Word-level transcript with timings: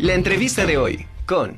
La 0.00 0.14
entrevista 0.14 0.66
de 0.66 0.76
hoy 0.76 1.06
con... 1.24 1.56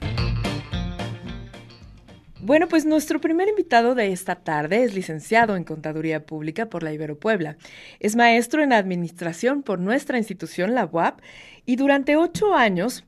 Bueno, 2.43 2.69
pues 2.69 2.85
nuestro 2.85 3.19
primer 3.19 3.49
invitado 3.49 3.95
de 3.95 4.13
esta 4.13 4.37
tarde 4.37 4.85
es 4.85 4.95
licenciado 4.95 5.57
en 5.57 5.65
Contaduría 5.65 6.27
Pública 6.27 6.67
por 6.67 6.83
la 6.83 6.93
Ibero 6.93 7.19
Puebla. 7.19 7.57
Es 7.99 8.15
maestro 8.15 8.63
en 8.63 8.75
Administración 8.75 9.63
por 9.63 9.79
nuestra 9.81 10.19
institución, 10.19 10.75
la 10.75 10.85
UAP, 10.85 11.21
y 11.65 11.77
durante 11.77 12.17
ocho 12.17 12.55
años 12.55 13.05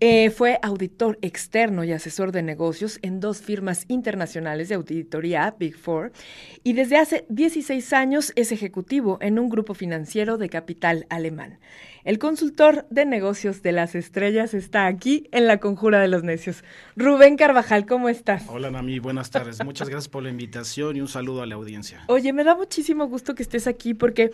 eh, 0.00 0.30
fue 0.30 0.58
auditor 0.62 1.18
externo 1.22 1.84
y 1.84 1.92
asesor 1.92 2.32
de 2.32 2.42
negocios 2.42 2.98
en 3.02 3.20
dos 3.20 3.40
firmas 3.40 3.84
internacionales 3.88 4.68
de 4.68 4.74
auditoría, 4.74 5.54
Big 5.58 5.76
Four, 5.76 6.12
y 6.62 6.72
desde 6.72 6.96
hace 6.96 7.26
16 7.28 7.92
años 7.92 8.32
es 8.36 8.52
ejecutivo 8.52 9.18
en 9.20 9.38
un 9.38 9.48
grupo 9.48 9.74
financiero 9.74 10.36
de 10.36 10.48
capital 10.48 11.06
alemán. 11.10 11.58
El 12.04 12.18
consultor 12.18 12.86
de 12.90 13.06
negocios 13.06 13.62
de 13.62 13.72
las 13.72 13.94
estrellas 13.94 14.52
está 14.52 14.86
aquí 14.86 15.28
en 15.32 15.46
la 15.46 15.58
Conjura 15.58 16.00
de 16.00 16.08
los 16.08 16.22
Necios. 16.22 16.62
Rubén 16.96 17.36
Carvajal, 17.36 17.86
¿cómo 17.86 18.10
estás? 18.10 18.44
Hola, 18.48 18.70
Nami, 18.70 18.98
buenas 18.98 19.30
tardes. 19.30 19.64
Muchas 19.64 19.88
gracias 19.88 20.08
por 20.08 20.22
la 20.22 20.28
invitación 20.28 20.96
y 20.96 21.00
un 21.00 21.08
saludo 21.08 21.40
a 21.40 21.46
la 21.46 21.54
audiencia. 21.54 22.04
Oye, 22.08 22.32
me 22.32 22.44
da 22.44 22.54
muchísimo 22.54 23.06
gusto 23.06 23.34
que 23.34 23.42
estés 23.42 23.66
aquí 23.66 23.94
porque 23.94 24.32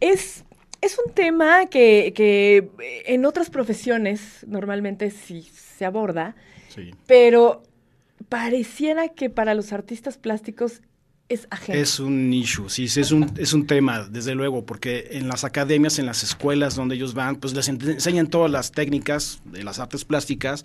es 0.00 0.44
es 0.86 0.98
un 1.04 1.12
tema 1.12 1.66
que, 1.66 2.12
que, 2.14 2.70
en 3.06 3.24
otras 3.26 3.50
profesiones 3.50 4.44
normalmente 4.46 5.10
sí 5.10 5.42
se 5.42 5.84
aborda, 5.84 6.34
pero 7.06 7.62
pareciera 8.28 9.08
que 9.08 9.30
para 9.30 9.54
los 9.54 9.72
artistas 9.72 10.16
plásticos 10.16 10.82
es 11.28 11.48
ajeno. 11.50 11.78
Es 11.78 11.98
un 11.98 12.32
issue, 12.32 12.68
sí, 12.68 12.84
es 12.84 13.10
un, 13.10 13.32
es 13.36 13.52
un 13.52 13.66
tema, 13.66 14.04
desde 14.04 14.34
luego, 14.34 14.64
porque 14.64 15.08
en 15.12 15.28
las 15.28 15.44
academias, 15.44 15.98
en 15.98 16.06
las 16.06 16.22
escuelas 16.22 16.76
donde 16.76 16.94
ellos 16.94 17.14
van, 17.14 17.36
pues 17.36 17.54
les 17.54 17.68
enseñan 17.68 18.28
todas 18.28 18.50
las 18.50 18.72
técnicas 18.72 19.40
de 19.44 19.64
las 19.64 19.78
artes 19.78 20.04
plásticas, 20.04 20.64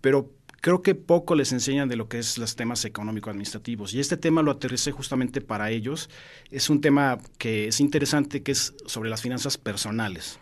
pero 0.00 0.30
creo 0.60 0.82
que 0.82 0.94
poco 0.94 1.34
les 1.34 1.52
enseñan 1.52 1.88
de 1.88 1.96
lo 1.96 2.08
que 2.08 2.18
es 2.18 2.38
los 2.38 2.56
temas 2.56 2.84
económico-administrativos. 2.84 3.94
Y 3.94 4.00
este 4.00 4.16
tema 4.16 4.42
lo 4.42 4.50
aterricé 4.50 4.92
justamente 4.92 5.40
para 5.40 5.70
ellos. 5.70 6.10
Es 6.50 6.70
un 6.70 6.80
tema 6.80 7.18
que 7.38 7.68
es 7.68 7.80
interesante, 7.80 8.42
que 8.42 8.52
es 8.52 8.74
sobre 8.86 9.10
las 9.10 9.22
finanzas 9.22 9.56
personales. 9.56 10.38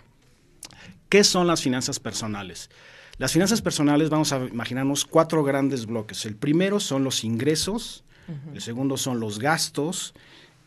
¿Qué 1.09 1.25
son 1.25 1.47
las 1.47 1.63
finanzas 1.63 2.01
personales? 2.01 2.69
Las 3.17 3.33
finanzas 3.33 3.63
personales, 3.63 4.11
vamos 4.11 4.33
a 4.33 4.45
imaginarnos 4.45 5.05
cuatro 5.05 5.43
grandes 5.43 5.87
bloques. 5.87 6.25
El 6.25 6.37
primero 6.37 6.79
son 6.81 7.03
los 7.03 7.25
ingresos, 7.25 8.05
el 8.53 8.61
segundo 8.61 8.97
son 8.97 9.21
los 9.21 9.39
gastos, 9.39 10.15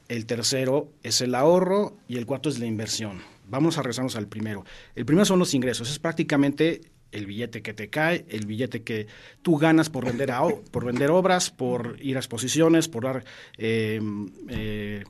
el 0.07 0.25
tercero 0.25 0.89
es 1.03 1.21
el 1.21 1.35
ahorro 1.35 1.95
y 2.07 2.17
el 2.17 2.25
cuarto 2.25 2.49
es 2.49 2.59
la 2.59 2.65
inversión. 2.65 3.21
Vamos 3.47 3.77
a 3.77 3.83
regresarnos 3.83 4.15
al 4.15 4.27
primero. 4.27 4.65
El 4.95 5.05
primero 5.05 5.25
son 5.25 5.39
los 5.39 5.53
ingresos, 5.53 5.89
es 5.89 5.99
prácticamente 5.99 6.81
el 7.11 7.25
billete 7.25 7.61
que 7.61 7.73
te 7.73 7.89
cae, 7.89 8.25
el 8.29 8.45
billete 8.45 8.83
que 8.83 9.07
tú 9.41 9.57
ganas 9.57 9.89
por 9.89 10.05
vender, 10.05 10.31
por 10.71 10.85
vender 10.85 11.11
obras, 11.11 11.51
por 11.51 11.97
ir 11.99 12.15
a 12.17 12.19
exposiciones, 12.19 12.87
por 12.87 13.03
dar 13.03 13.23
em, 13.57 14.29
eh, 14.49 15.03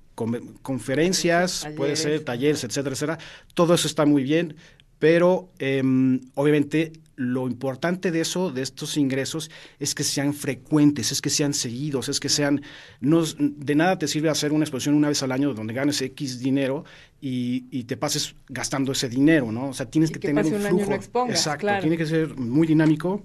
conferencias, 0.62 1.68
puede 1.76 1.96
ser 1.96 2.24
talleres, 2.24 2.64
etcétera, 2.64 2.94
etcétera. 2.94 3.20
Todo 3.54 3.74
eso 3.74 3.88
está 3.88 4.06
muy 4.06 4.24
bien, 4.24 4.56
pero 5.02 5.50
em, 5.58 6.22
obviamente 6.36 6.94
lo 7.16 7.48
importante 7.48 8.12
de 8.12 8.22
eso, 8.22 8.52
de 8.52 8.62
estos 8.62 8.98
ingresos, 8.98 9.50
es 9.80 9.96
que 9.96 10.04
sean 10.04 10.32
frecuentes, 10.36 11.12
es 11.12 11.22
que 11.22 11.32
sean 11.32 11.56
seguidos, 11.56 12.08
es 12.08 12.20
que 12.20 12.30
sean, 12.30 12.62
no, 13.00 13.24
de 13.40 13.74
nada 13.74 13.98
te 13.98 14.08
sirve 14.08 14.30
hacer 14.30 14.54
una 14.54 14.64
exposición 14.64 14.94
una 14.94 15.08
vez 15.08 15.24
al 15.24 15.32
año 15.32 15.56
donde 15.56 15.74
ganes 15.74 16.00
X 16.04 16.38
dinero 16.38 16.86
y, 17.20 17.84
te 17.86 17.98
pases 17.98 18.36
gastando 18.48 18.92
ese 18.92 19.10
dinero, 19.10 19.52
¿no? 19.52 19.70
O 19.70 19.74
sea, 19.74 19.88
tienes 19.88 20.12
que, 20.12 20.20
tener 20.20 20.46
un, 20.46 20.62
flujo. 20.62 20.94
exacto, 21.28 21.68
tiene 21.82 21.98
que 21.98 22.06
ser 22.06 22.38
muy 22.38 22.68
dinámico, 22.68 23.24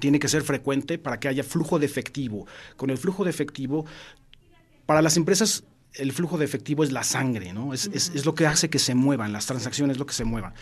tiene 0.00 0.18
que 0.18 0.28
ser 0.28 0.42
frecuente 0.42 0.98
para 0.98 1.18
que 1.18 1.28
haya 1.28 1.42
flujo 1.42 1.78
de 1.78 1.86
efectivo. 1.86 2.46
Con 2.76 2.90
el 2.90 2.98
flujo 2.98 3.24
de 3.24 3.30
efectivo, 3.30 3.86
para 4.84 5.00
las 5.00 5.16
empresas 5.16 5.64
el 5.98 6.12
flujo 6.12 6.38
de 6.38 6.44
efectivo 6.44 6.84
es 6.84 6.92
la 6.92 7.02
sangre, 7.02 7.52
¿no? 7.52 7.74
Es, 7.74 7.86
es, 7.92 8.24
lo 8.24 8.34
que 8.34 8.46
hace 8.46 8.70
que 8.70 8.78
se 8.78 8.94
muevan, 8.94 9.32
las 9.32 9.46
transacciones 9.46 9.98
lo 9.98 10.06
que 10.06 10.14
se 10.14 10.24
muevan. 10.24 10.54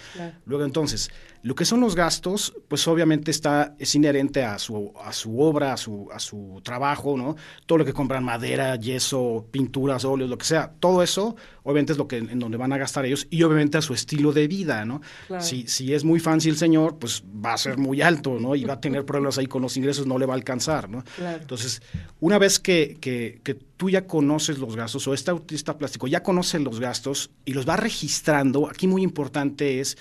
Luego 0.47 0.65
entonces, 0.65 1.11
lo 1.43 1.55
que 1.55 1.65
son 1.65 1.81
los 1.81 1.95
gastos, 1.95 2.55
pues 2.69 2.87
obviamente 2.89 3.31
está, 3.31 3.75
es 3.79 3.95
inherente 3.95 4.45
a 4.45 4.59
su, 4.59 4.93
a 5.03 5.13
su 5.13 5.41
obra, 5.41 5.75
a 5.75 5.77
su, 5.77 6.09
a 6.13 6.19
su 6.19 6.61
trabajo, 6.65 7.17
¿no? 7.17 7.37
Todo 7.67 7.79
lo 7.79 7.85
que 7.85 7.93
compran, 7.93 8.25
madera, 8.25 8.77
yeso, 8.77 9.47
pinturas, 9.51 10.05
óleos, 10.05 10.31
lo 10.31 10.39
que 10.39 10.47
sea, 10.47 10.73
todo 10.81 11.03
eso 11.03 11.37
obviamente 11.67 11.93
es 11.93 11.99
lo 11.99 12.07
que 12.07 12.19
en 12.19 12.39
donde 12.39 12.57
van 12.57 12.73
a 12.73 12.79
gastar 12.79 13.07
ellos 13.07 13.27
y 13.29 13.43
obviamente 13.43 13.77
a 13.77 13.83
su 13.83 13.93
estilo 13.93 14.33
de 14.33 14.47
vida, 14.47 14.85
¿no? 14.85 15.01
Si, 15.41 15.67
si 15.67 15.93
es 15.95 16.05
muy 16.05 16.21
fancy 16.21 16.49
el 16.49 16.57
señor, 16.57 16.97
pues 16.99 17.25
va 17.45 17.55
a 17.55 17.59
ser 17.59 17.77
muy 17.77 18.03
alto, 18.03 18.39
¿no? 18.39 18.55
Y 18.55 18.65
va 18.65 18.75
a 18.75 18.81
tener 18.81 19.05
problemas 19.07 19.37
ahí 19.39 19.47
con 19.47 19.63
los 19.63 19.77
ingresos, 19.77 20.07
no 20.07 20.17
le 20.17 20.27
va 20.27 20.35
a 20.35 20.37
alcanzar, 20.37 20.89
¿no? 20.89 21.03
Entonces, 21.19 21.83
una 22.21 22.39
vez 22.39 22.61
que, 22.61 22.97
que, 23.01 23.41
que 23.43 23.57
tú 23.77 23.91
ya 23.91 24.07
conoces 24.07 24.59
los 24.59 24.77
gastos 24.77 25.07
o 25.07 25.15
este 25.15 25.31
autista 25.31 25.77
plástico 25.79 26.07
ya 26.07 26.23
conoce 26.23 26.59
los 26.59 26.81
gastos 26.81 27.31
y 27.45 27.53
los 27.53 27.69
va 27.69 27.77
registrando, 27.77 28.69
aquí 28.69 28.87
muy 28.87 29.03
importante 29.03 29.81
es 29.81 29.99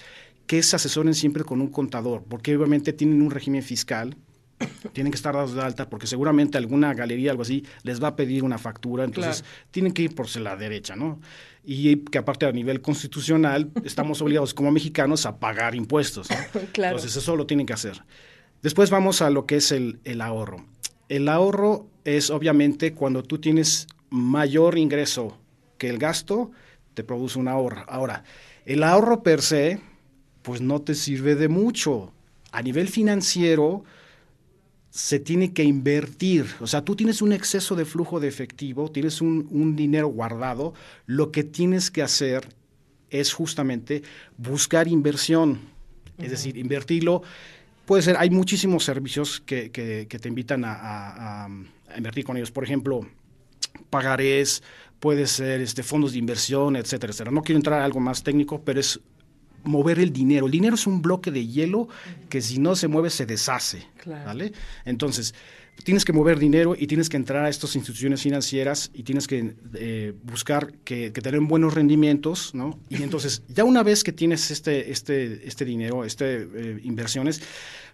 que 0.47 0.62
se 0.63 0.75
asesoren 0.75 1.16
siempre 1.16 1.44
con 1.44 1.59
un 1.59 1.69
contador, 1.69 2.24
porque 2.30 2.56
obviamente 2.56 2.94
tienen 2.94 3.22
un 3.22 3.31
régimen 3.31 3.63
fiscal 3.63 4.16
tienen 4.94 5.12
que 5.12 5.18
estar 5.18 5.34
dados 5.34 5.53
de 5.53 5.62
alta 5.62 5.90
porque 5.90 6.08
seguramente 6.08 6.58
alguna 6.58 6.94
galería, 6.94 7.31
algo 7.31 7.44
así, 7.44 7.66
les 7.84 8.02
va 8.02 8.09
a 8.09 8.16
pedir 8.16 8.44
una 8.44 8.58
factura, 8.58 9.03
entonces 9.03 9.44
tienen 9.72 9.92
que 9.92 10.03
ir 10.03 10.16
por 10.16 10.34
la 10.38 10.56
derecha, 10.56 10.96
¿no? 10.96 11.19
Y 11.63 11.97
que 11.97 12.18
aparte 12.18 12.46
a 12.46 12.52
nivel 12.52 12.81
constitucional 12.81 13.72
estamos 13.84 14.22
obligados 14.22 14.53
como 14.53 14.72
mexicanos 14.72 15.25
a 15.25 15.40
pagar 15.40 15.75
impuestos, 15.75 16.30
Entonces 16.53 17.16
eso 17.16 17.36
lo 17.36 17.46
tienen 17.46 17.66
que 17.66 17.74
hacer. 17.74 18.03
Después 18.62 18.90
vamos 18.90 19.22
a 19.22 19.30
lo 19.30 19.46
que 19.46 19.57
es 19.57 19.72
el, 19.72 20.00
el 20.06 20.22
ahorro. 20.22 20.66
El 21.09 21.28
ahorro 21.28 21.88
es 22.05 22.29
obviamente 22.29 22.93
cuando 22.93 23.23
tú 23.23 23.39
tienes 23.39 23.88
mayor 24.09 24.77
ingreso 24.77 25.38
que 25.77 25.89
el 25.89 25.97
gasto, 25.97 26.51
te 26.93 27.03
produce 27.03 27.38
un 27.38 27.49
ahorro. 27.49 27.83
Ahora, 27.88 28.23
el 28.66 28.83
ahorro 28.83 29.21
per 29.21 29.41
se, 29.41 29.81
pues 30.41 30.61
no 30.61 30.81
te 30.81 30.95
sirve 30.95 31.35
de 31.35 31.49
mucho. 31.49 32.13
A 32.51 32.61
nivel 32.61 32.88
financiero, 32.88 33.83
se 34.95 35.19
tiene 35.19 35.51
que 35.51 35.63
invertir. 35.63 36.45
O 36.61 36.67
sea, 36.67 36.85
tú 36.85 36.95
tienes 36.95 37.21
un 37.21 37.33
exceso 37.33 37.75
de 37.75 37.83
flujo 37.83 38.21
de 38.21 38.29
efectivo, 38.29 38.89
tienes 38.89 39.19
un, 39.19 39.75
dinero 39.75 40.07
guardado, 40.07 40.73
lo 41.05 41.33
que 41.33 41.44
tienes 41.44 41.91
que 41.91 42.01
hacer 42.01 42.47
es 43.09 43.33
justamente 43.33 44.03
buscar 44.38 44.88
inversión, 44.88 45.59
es 46.17 46.31
decir, 46.31 46.57
invertirlo. 46.57 47.23
Puede 47.85 48.01
ser, 48.01 48.18
hay 48.18 48.29
muchísimos 48.29 48.84
servicios 48.84 49.41
que, 49.41 49.69
te 49.69 50.28
invitan 50.28 50.63
a, 50.66 51.47
invertir 51.96 52.25
con 52.25 52.38
ellos. 52.38 52.51
Por 52.51 52.63
ejemplo, 52.63 53.07
pagarés, 53.90 54.63
puede 55.00 55.28
ser 55.28 55.62
este, 55.62 55.84
fondos 55.84 56.13
de 56.13 56.19
inversión, 56.19 56.75
etcétera, 56.75 57.12
etcétera. 57.12 57.31
No 57.31 57.44
quiero 57.44 57.57
entrar 57.57 57.81
a 57.81 57.85
algo 57.85 58.00
más 58.00 58.24
técnico, 58.24 58.62
pero 58.63 58.79
es 58.79 59.00
mover 59.63 60.00
el 60.00 60.12
dinero. 60.12 60.45
El 60.45 60.51
dinero 60.51 60.75
es 60.75 60.88
un 60.88 61.01
bloque 61.01 61.31
de 61.31 61.45
hielo 61.45 61.88
que 62.29 62.41
si 62.41 62.59
no 62.59 62.75
se 62.75 62.88
mueve 62.88 63.09
se 63.09 63.25
deshace. 63.25 63.88
¿vale? 64.06 64.53
Entonces, 64.85 65.35
tienes 65.84 66.06
que 66.06 66.13
mover 66.13 66.40
dinero 66.40 66.75
y 66.78 66.88
tienes 66.88 67.09
que 67.09 67.18
entrar 67.18 67.46
a 67.46 67.50
estas 67.50 67.75
instituciones 67.75 68.22
financieras 68.22 68.91
y 68.94 69.03
tienes 69.03 69.28
que 69.28 69.56
eh, 69.75 70.13
buscar 70.24 70.74
que, 70.84 71.12
que 71.12 71.22
tener 71.22 71.40
buenos 71.41 71.74
rendimientos, 71.74 72.56
¿no? 72.56 72.80
Y 72.90 73.03
entonces, 73.03 73.44
ya 73.50 73.63
una 73.63 73.84
vez 73.84 74.03
que 74.03 74.12
tienes 74.12 74.52
este, 74.52 74.91
este, 74.91 75.47
este 75.47 75.66
dinero, 75.66 76.06
este 76.06 76.44
eh, 76.44 76.80
inversiones, 76.84 77.41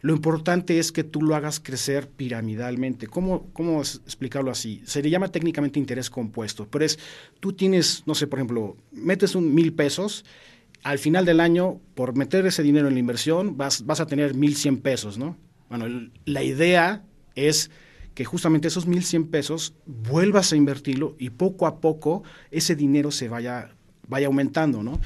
lo 0.02 0.14
importante 0.14 0.80
es 0.80 0.92
que 0.92 1.04
tú 1.04 1.22
lo 1.22 1.36
hagas 1.36 1.60
crecer 1.60 2.08
piramidalmente. 2.08 3.08
¿Cómo, 3.08 3.50
¿Cómo 3.54 3.82
explicarlo 3.82 4.52
así? 4.52 4.82
Se 4.86 5.02
le 5.02 5.10
llama 5.10 5.28
técnicamente 5.30 5.80
interés 5.80 6.10
compuesto, 6.10 6.68
pero 6.70 6.86
es, 6.86 6.98
tú 7.40 7.54
tienes, 7.54 8.04
no 8.06 8.16
sé, 8.16 8.28
por 8.28 8.40
ejemplo, 8.40 8.78
metes 8.92 9.36
un 9.36 9.54
mil 9.54 9.74
pesos 9.74 10.24
al 10.84 10.98
final 10.98 11.26
del 11.26 11.40
año, 11.40 11.80
por 11.94 12.16
meter 12.16 12.46
ese 12.46 12.64
dinero 12.64 12.88
en 12.88 12.96
la 12.96 13.00
inversión, 13.00 13.56
vas, 13.56 13.86
vas 13.86 14.00
a 14.00 14.08
tener 14.08 14.34
1.100 14.36 14.82
pesos, 14.82 15.18
¿no? 15.18 15.38
Bueno, 15.70 16.10
la 16.26 16.44
idea 16.44 17.04
es 17.36 17.72
que 18.14 18.26
justamente 18.26 18.68
esos 18.68 18.88
1.100 18.88 19.30
pesos 19.30 19.74
vuelvas 19.86 20.52
a 20.52 20.56
invertirlo 20.56 21.16
y 21.18 21.30
poco 21.30 21.66
a 21.66 21.80
poco 21.80 22.24
ese 22.50 22.76
dinero 22.76 23.12
se 23.12 23.30
vaya, 23.30 23.72
vaya 24.08 24.28
aumentando, 24.28 24.84
¿no? 24.84 25.00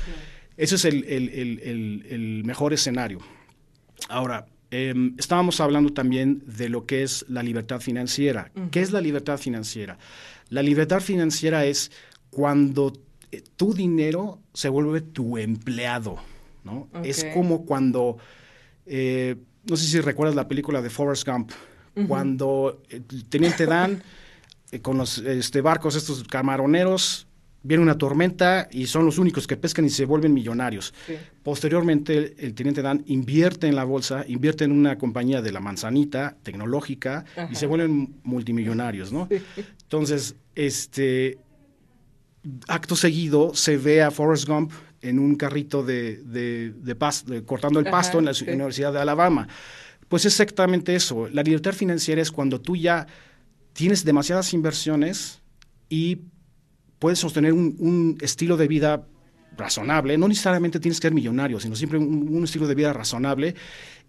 Ese 0.57 0.75
es 0.75 0.85
el, 0.85 2.41
mejor 2.45 2.73
escenario. 2.73 3.19
Ahora, 4.09 4.47
em, 4.71 5.15
estábamos 5.17 5.59
hablando 5.59 5.93
también 5.93 6.41
de 6.45 6.69
lo 6.69 6.85
que 6.85 7.03
es 7.03 7.25
la 7.27 7.43
libertad 7.43 7.79
financiera. 7.79 8.51
¿Qué 8.71 8.81
es 8.81 8.91
la 8.91 9.01
libertad 9.01 9.37
financiera? 9.37 9.97
La 10.49 10.63
libertad 10.63 11.01
financiera 11.01 11.65
es 11.65 11.91
cuando 12.29 12.93
eh, 13.31 13.43
tu 13.55 13.73
dinero 13.73 14.39
se 14.53 14.69
vuelve 14.69 15.01
tu 15.01 15.37
empleado, 15.37 16.19
¿no? 16.63 16.87
Es 17.03 17.25
como 17.33 17.65
cuando, 17.65 18.17
eh, 18.85 19.35
no 19.69 19.75
sé 19.75 19.85
si 19.85 19.99
recuerdas 19.99 20.35
la 20.35 20.47
película 20.47 20.81
de 20.81 20.89
Forrest 20.89 21.27
Gump, 21.27 21.51
cuando 22.07 22.81
el 22.89 23.25
teniente 23.25 23.65
Dan 23.65 24.03
con 24.81 24.97
los 24.97 25.19
este, 25.19 25.61
barcos, 25.61 25.95
estos 25.95 26.23
camaroneros, 26.23 27.27
viene 27.65 27.81
una 27.81 27.97
tormenta 27.97 28.67
y 28.71 28.85
son 28.85 29.05
los 29.05 29.17
únicos 29.17 29.47
que 29.47 29.57
pescan 29.57 29.85
y 29.85 29.89
se 29.89 30.05
vuelven 30.05 30.33
millonarios. 30.33 30.93
Posteriormente, 31.41 32.35
el, 32.37 32.53
teniente 32.53 32.83
Dan 32.83 33.03
invierte 33.07 33.67
en 33.67 33.75
la 33.75 33.83
bolsa, 33.83 34.23
invierte 34.27 34.65
en 34.65 34.71
una 34.71 34.97
compañía 34.99 35.41
de 35.41 35.51
la 35.51 35.59
manzanita 35.59 36.37
tecnológica 36.43 37.25
y 37.49 37.55
se 37.55 37.65
vuelven 37.65 38.15
multimillonarios, 38.23 39.11
¿no? 39.11 39.27
Entonces, 39.81 40.35
este, 40.53 41.39
acto 42.67 42.95
seguido 42.95 43.55
se 43.55 43.77
ve 43.77 44.03
a 44.03 44.11
Forrest 44.11 44.47
Gump 44.47 44.71
en 45.01 45.17
un 45.17 45.35
carrito 45.35 45.83
de, 45.83 46.17
de, 46.23 47.43
cortando 47.45 47.79
el 47.79 47.85
pasto 47.85 48.19
en 48.19 48.25
la 48.25 48.33
Universidad 48.47 48.93
de 48.93 48.99
Alabama. 48.99 49.47
Pues 50.09 50.25
exactamente 50.25 50.95
eso. 50.95 51.27
La 51.31 51.43
libertad 51.43 51.73
financiera 51.73 52.21
es 52.21 52.31
cuando 52.31 52.61
tú 52.61 52.75
ya 52.75 53.07
tienes 53.73 54.05
demasiadas 54.05 54.53
inversiones 54.53 55.41
y 55.89 56.19
puedes 56.99 57.19
sostener 57.19 57.53
un, 57.53 58.17
estilo 58.21 58.57
de 58.57 58.67
vida 58.67 59.05
razonable, 59.57 60.17
no 60.17 60.27
necesariamente 60.27 60.79
tienes 60.79 60.99
que 60.99 61.07
ser 61.07 61.13
millonario, 61.13 61.59
sino 61.59 61.75
siempre 61.75 61.97
un, 61.97 62.43
estilo 62.43 62.67
de 62.67 62.75
vida 62.75 62.93
razonable 62.93 63.55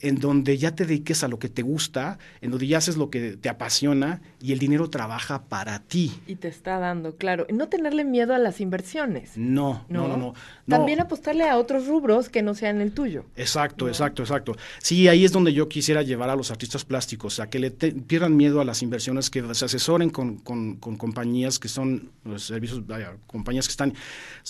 en 0.00 0.16
donde 0.16 0.58
ya 0.58 0.74
te 0.74 0.84
dediques 0.84 1.24
a 1.24 1.28
lo 1.28 1.38
que 1.38 1.48
te 1.48 1.62
gusta, 1.62 2.18
en 2.40 2.50
donde 2.50 2.66
ya 2.66 2.78
haces 2.78 2.96
lo 2.96 3.10
que 3.10 3.36
te 3.36 3.48
apasiona 3.48 4.20
y 4.40 4.52
el 4.52 4.58
dinero 4.58 4.90
trabaja 4.90 5.44
para 5.44 5.80
ti. 5.80 6.12
Y 6.26 6.36
te 6.36 6.48
está 6.48 6.78
dando, 6.78 7.16
claro. 7.16 7.46
No 7.52 7.68
tenerle 7.68 8.04
miedo 8.04 8.34
a 8.34 8.38
las 8.38 8.60
inversiones. 8.60 9.32
No, 9.36 9.84
no, 9.88 10.06
no, 10.08 10.16
no. 10.16 10.34
También 10.68 11.00
apostarle 11.00 11.48
a 11.48 11.56
otros 11.56 11.86
rubros 11.86 12.28
que 12.28 12.42
no 12.42 12.54
sean 12.54 12.80
el 12.80 12.92
tuyo. 12.92 13.24
Exacto, 13.36 13.88
exacto, 13.88 14.22
exacto. 14.22 14.56
Sí, 14.78 15.08
ahí 15.08 15.24
es 15.24 15.32
donde 15.32 15.52
yo 15.52 15.68
quisiera 15.68 16.02
llevar 16.02 16.28
a 16.28 16.36
los 16.36 16.50
artistas 16.50 16.84
plásticos, 16.84 17.40
a 17.40 17.48
que 17.48 17.58
le 17.58 17.70
pierdan 17.70 18.36
miedo 18.36 18.60
a 18.60 18.64
las 18.64 18.82
inversiones, 18.82 19.30
que 19.30 19.42
se 19.54 19.64
asesoren 19.64 20.10
con, 20.10 20.36
compañías 20.76 21.58
que 21.58 21.68
son 21.68 22.10
los 22.24 22.44
servicios, 22.44 22.82
compañías 23.26 23.66
que 23.66 23.72
están 23.72 23.94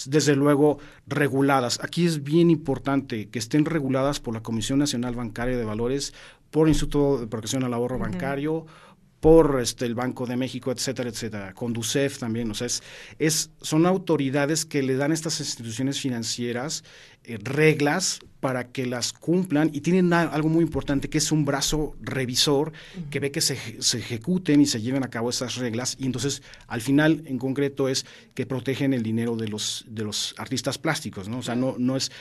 desde 0.07 0.35
luego 0.35 0.79
reguladas. 1.07 1.79
Aquí 1.83 2.05
es 2.05 2.25
bien 2.25 2.51
importante 2.51 3.29
que 3.29 3.39
estén 3.39 3.65
reguladas 3.65 4.19
por 4.21 4.35
la 4.35 4.43
Comisión 4.43 4.79
Nacional 4.79 5.15
Bancaria 5.15 5.36
de 5.44 5.65
Valores, 5.65 6.15
por 6.50 6.69
Instituto 6.69 7.19
de 7.19 7.27
Protección 7.27 7.65
al 7.65 7.75
Ahorro 7.75 7.99
Bancario, 7.99 8.67
por 9.21 9.61
este, 9.61 9.87
el 9.87 9.94
Banco 9.94 10.27
de 10.27 10.37
México, 10.37 10.71
etcétera, 10.71 11.09
etcétera, 11.09 11.53
Conducef 11.53 12.19
también, 12.19 12.50
o 12.50 12.55
sea, 12.55 12.69
es, 13.19 13.50
son 13.61 13.87
autoridades 13.87 14.65
que 14.65 14.83
le 14.83 14.97
dan 14.97 15.11
a 15.11 15.15
estas 15.15 15.41
instituciones 15.41 16.00
financieras 16.00 16.85
eh, 17.25 17.38
reglas 17.43 18.21
para 18.38 18.69
que 18.69 18.87
las 18.87 19.12
cumplan 19.12 19.71
y 19.73 19.81
tienen 19.81 20.12
algo 20.12 20.49
muy 20.49 20.62
importante 20.62 21.09
que 21.11 21.19
es 21.19 21.33
un 21.33 21.44
brazo 21.44 21.97
revisor 22.00 22.73
que 23.11 23.19
ve 23.19 23.33
que 23.33 23.41
se, 23.41 23.83
se, 23.83 23.99
ejecuten 23.99 24.61
y 24.61 24.67
se 24.67 24.81
lleven 24.81 25.03
a 25.03 25.09
cabo 25.09 25.31
esas 25.31 25.56
reglas. 25.56 25.97
Y 25.99 26.06
entonces 26.06 26.43
al 26.69 26.81
final 26.81 27.25
en 27.27 27.38
concreto 27.38 27.88
es 27.88 28.06
que 28.35 28.47
protegen 28.47 28.94
el 28.94 29.03
dinero 29.03 29.35
de 29.35 29.49
los, 29.49 29.85
de 29.88 30.05
los 30.05 30.35
artistas 30.38 30.79
plásticos, 30.79 31.29
¿no? 31.29 31.38
O 31.38 31.43
sea, 31.43 31.56
no, 31.56 31.75
no 31.79 31.97
es 31.97 32.12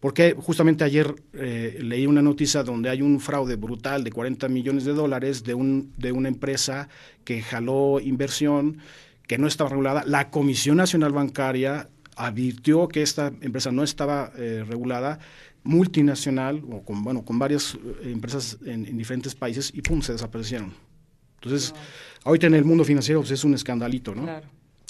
porque 0.00 0.34
justamente 0.38 0.84
ayer 0.84 1.14
eh, 1.32 1.78
leí 1.80 2.06
una 2.06 2.22
noticia 2.22 2.62
donde 2.62 2.88
hay 2.88 3.02
un 3.02 3.20
fraude 3.20 3.56
brutal 3.56 4.04
de 4.04 4.12
40 4.12 4.48
millones 4.48 4.84
de 4.84 4.92
dólares 4.92 5.42
de, 5.44 5.54
un, 5.54 5.92
de 5.96 6.12
una 6.12 6.28
empresa 6.28 6.88
que 7.24 7.42
jaló 7.42 8.00
inversión 8.00 8.78
que 9.26 9.38
no 9.38 9.46
estaba 9.46 9.70
regulada. 9.70 10.04
La 10.06 10.30
Comisión 10.30 10.76
Nacional 10.76 11.12
Bancaria 11.12 11.88
advirtió 12.16 12.88
que 12.88 13.02
esta 13.02 13.32
empresa 13.40 13.70
no 13.70 13.82
estaba 13.82 14.32
eh, 14.36 14.64
regulada, 14.66 15.18
multinacional, 15.64 16.62
o 16.70 16.82
con, 16.82 17.02
bueno, 17.02 17.24
con 17.24 17.38
varias 17.38 17.74
eh, 17.74 18.10
empresas 18.10 18.58
en, 18.64 18.96
diferentes 18.96 19.34
países, 19.34 19.70
y 19.74 19.82
pum, 19.82 20.00
se 20.00 20.12
desaparecieron. 20.12 20.72
Entonces, 21.36 21.74
ahorita 22.24 22.46
en 22.46 22.54
el 22.54 22.64
mundo 22.64 22.84
financiero 22.84 23.20
pues, 23.20 23.32
es 23.32 23.44
un 23.44 23.54
escandalito, 23.54 24.14
¿no? 24.14 24.22
Claro. 24.22 24.48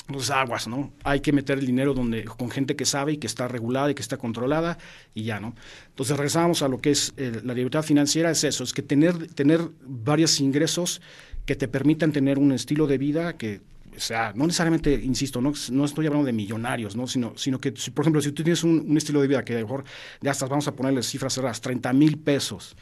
Entonces, 0.08 0.30
aguas, 0.30 0.66
¿no? 0.66 0.90
Hay 1.04 1.20
que 1.20 1.32
meter 1.32 1.58
el 1.58 1.66
dinero 1.66 1.92
donde, 1.92 2.24
con 2.24 2.50
gente 2.50 2.76
que 2.76 2.86
sabe 2.86 3.12
y 3.12 3.16
que 3.18 3.26
está 3.26 3.46
regulada 3.46 3.90
y 3.90 3.94
que 3.94 4.00
está 4.00 4.16
controlada 4.16 4.78
y 5.14 5.24
ya, 5.24 5.38
¿no? 5.38 5.54
Entonces, 5.90 6.16
regresamos 6.16 6.62
a 6.62 6.68
lo 6.68 6.80
que 6.80 6.90
es 6.92 7.12
eh, 7.18 7.42
la 7.44 7.52
libertad 7.52 7.82
financiera, 7.82 8.30
es 8.30 8.42
eso, 8.42 8.64
es 8.64 8.72
que 8.72 8.82
tener, 8.82 9.28
tener 9.34 9.60
varios 9.82 10.40
ingresos 10.40 11.02
que 11.44 11.56
te 11.56 11.68
permitan 11.68 12.12
tener 12.12 12.38
un 12.38 12.52
estilo 12.52 12.86
de 12.86 12.96
vida 12.98 13.36
que 13.36 13.60
o 13.98 14.00
sea, 14.00 14.32
no 14.34 14.46
necesariamente, 14.46 14.94
insisto, 14.94 15.40
no, 15.40 15.52
no 15.72 15.84
estoy 15.84 16.06
hablando 16.06 16.24
de 16.24 16.32
millonarios, 16.32 16.94
¿no? 16.94 17.08
Sino, 17.08 17.32
sino 17.36 17.60
que, 17.60 17.72
por 17.72 18.04
ejemplo, 18.04 18.22
si 18.22 18.30
tú 18.30 18.44
tienes 18.44 18.62
un, 18.62 18.96
estilo 18.96 19.20
de 19.20 19.26
vida 19.26 19.44
que 19.44 19.54
a 19.54 19.56
lo 19.56 19.62
mejor 19.62 19.84
ya 20.20 20.30
estás, 20.30 20.48
vamos 20.48 20.68
a 20.68 20.76
ponerle 20.76 21.02
cifras 21.02 21.34
cerradas, 21.34 21.60
30 21.60 21.92
mil 21.94 22.16
pesos, 22.18 22.76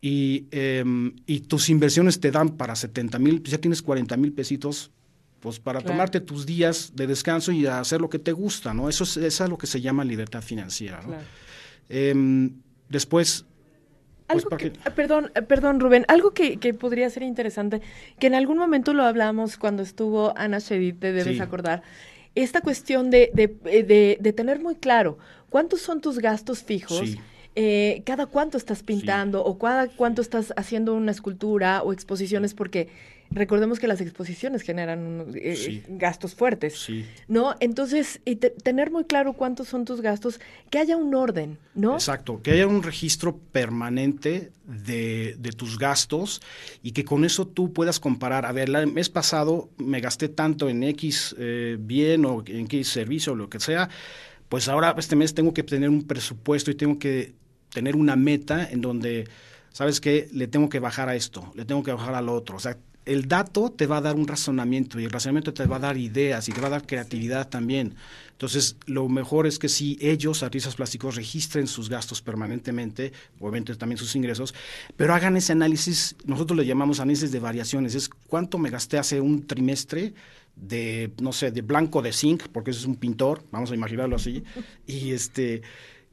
y, 0.00 0.48
em, 0.50 1.14
y 1.26 1.40
tus 1.40 1.70
inversiones 1.70 2.18
te 2.18 2.32
dan 2.32 2.56
para 2.56 2.74
70 2.74 3.18
mil, 3.20 3.40
pues 3.40 3.52
ya 3.52 3.58
tienes 3.58 3.80
40 3.80 4.16
mil 4.16 4.32
pesitos 4.32 4.90
pues 5.44 5.60
para 5.60 5.82
tomarte 5.82 6.20
tus 6.20 6.46
días 6.46 6.92
de 6.94 7.06
descanso 7.06 7.52
y 7.52 7.66
hacer 7.66 8.00
lo 8.00 8.08
que 8.08 8.18
te 8.18 8.32
gusta, 8.32 8.72
¿no? 8.72 8.88
Eso 8.88 9.04
es, 9.04 9.18
eso 9.18 9.44
es 9.44 9.50
lo 9.50 9.58
que 9.58 9.66
se 9.66 9.78
llama 9.82 10.02
libertad 10.02 10.40
financiera, 10.40 11.02
¿no? 11.02 11.16
Em, 11.90 12.62
después... 12.88 13.44
Pues, 14.26 14.46
algo 14.46 14.56
eh, 14.58 14.72
perdón, 14.96 15.30
eh, 15.34 15.42
perdón, 15.42 15.80
Rubén, 15.80 16.06
algo 16.08 16.30
que, 16.30 16.56
podría 16.72 17.10
ser 17.10 17.24
interesante, 17.24 17.82
que 18.18 18.28
en 18.28 18.34
algún 18.34 18.56
momento 18.56 18.94
lo 18.94 19.02
hablamos 19.02 19.58
cuando 19.58 19.82
estuvo 19.82 20.32
Ana 20.34 20.60
Shedid, 20.60 20.94
te 20.94 21.12
debes 21.12 21.38
acordar, 21.42 21.82
esta 22.34 22.62
cuestión 22.62 23.10
de, 23.10 23.30
de, 23.34 24.16
de, 24.18 24.32
tener 24.32 24.62
muy 24.62 24.76
claro 24.76 25.18
cuántos 25.50 25.82
son 25.82 26.00
tus 26.00 26.20
gastos 26.20 26.62
fijos, 26.62 27.18
eh, 27.54 28.02
cada 28.06 28.24
cuánto 28.24 28.56
estás 28.56 28.82
pintando 28.82 29.44
o 29.44 29.58
cada 29.58 29.88
cuánto 29.88 30.22
estás 30.22 30.54
haciendo 30.56 30.94
una 30.94 31.10
escultura 31.10 31.82
o 31.82 31.92
exposiciones, 31.92 32.54
porque 32.54 32.88
recordemos 33.34 33.80
que 33.80 33.88
las 33.88 34.00
exposiciones 34.00 34.62
generan 34.62 35.26
eh, 35.34 35.82
gastos 35.88 36.34
fuertes, 36.34 36.88
¿no? 37.28 37.54
Entonces, 37.60 38.20
y 38.24 38.36
tener 38.36 38.90
muy 38.90 39.04
claro 39.04 39.32
cuántos 39.32 39.68
son 39.68 39.84
tus 39.84 40.00
gastos, 40.00 40.40
que 40.70 40.78
haya 40.78 40.96
un 40.96 41.14
orden, 41.14 41.58
¿no? 41.74 41.94
Exacto, 41.94 42.40
que 42.42 42.52
haya 42.52 42.66
un 42.66 42.82
registro 42.82 43.36
permanente 43.36 44.52
de, 44.64 45.36
tus 45.56 45.78
gastos 45.78 46.40
y 46.82 46.92
que 46.92 47.04
con 47.04 47.24
eso 47.24 47.46
tú 47.46 47.72
puedas 47.72 48.00
comparar, 48.00 48.46
a 48.46 48.52
ver, 48.52 48.70
el 48.70 48.92
mes 48.92 49.08
pasado 49.08 49.68
me 49.76 50.00
gasté 50.00 50.28
tanto 50.28 50.68
en 50.68 50.82
X 50.82 51.34
eh, 51.38 51.76
bien 51.78 52.24
o 52.24 52.42
en 52.46 52.64
X 52.66 52.88
servicio 52.88 53.32
o 53.32 53.36
lo 53.36 53.48
que 53.48 53.60
sea, 53.60 53.88
pues 54.48 54.68
ahora 54.68 54.94
este 54.96 55.16
mes 55.16 55.34
tengo 55.34 55.52
que 55.52 55.62
tener 55.62 55.90
un 55.90 56.06
presupuesto 56.06 56.70
y 56.70 56.74
tengo 56.74 56.98
que 56.98 57.34
tener 57.72 57.96
una 57.96 58.14
meta 58.14 58.68
en 58.70 58.80
donde, 58.80 59.28
¿sabes 59.72 60.00
qué? 60.00 60.28
Le 60.32 60.46
tengo 60.46 60.68
que 60.68 60.78
bajar 60.78 61.08
a 61.08 61.16
esto, 61.16 61.52
le 61.56 61.64
tengo 61.64 61.82
que 61.82 61.92
bajar 61.92 62.14
al 62.14 62.28
otro, 62.28 62.56
o 62.56 62.60
sea, 62.60 62.78
el 63.06 63.28
dato 63.28 63.70
te 63.70 63.86
va 63.86 63.98
a 63.98 64.00
dar 64.00 64.16
un 64.16 64.26
razonamiento 64.26 64.98
y 64.98 65.04
el 65.04 65.10
razonamiento 65.10 65.52
te 65.52 65.66
va 65.66 65.76
a 65.76 65.80
dar 65.80 65.96
ideas 65.96 66.48
y 66.48 66.52
te 66.52 66.60
va 66.60 66.68
a 66.68 66.70
dar 66.70 66.86
creatividad 66.86 67.48
también. 67.48 67.94
Entonces, 68.32 68.76
lo 68.86 69.08
mejor 69.08 69.46
es 69.46 69.58
que 69.58 69.68
si 69.68 69.98
ellos, 70.00 70.42
artistas 70.42 70.74
plásticos, 70.74 71.16
registren 71.16 71.66
sus 71.66 71.88
gastos 71.88 72.22
permanentemente, 72.22 73.12
obviamente 73.38 73.74
también 73.76 73.98
sus 73.98 74.16
ingresos, 74.16 74.54
pero 74.96 75.14
hagan 75.14 75.36
ese 75.36 75.52
análisis, 75.52 76.16
nosotros 76.24 76.58
le 76.58 76.66
llamamos 76.66 77.00
análisis 77.00 77.30
de 77.30 77.40
variaciones, 77.40 77.94
es 77.94 78.08
cuánto 78.08 78.58
me 78.58 78.70
gasté 78.70 78.98
hace 78.98 79.20
un 79.20 79.46
trimestre 79.46 80.14
de, 80.56 81.12
no 81.20 81.32
sé, 81.32 81.50
de 81.50 81.62
blanco 81.62 82.00
de 82.02 82.12
zinc, 82.12 82.48
porque 82.48 82.70
ese 82.70 82.80
es 82.80 82.86
un 82.86 82.96
pintor, 82.96 83.44
vamos 83.50 83.70
a 83.70 83.74
imaginarlo 83.74 84.16
así, 84.16 84.42
y 84.86 85.12
este, 85.12 85.62